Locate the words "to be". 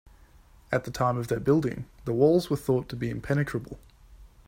2.89-3.11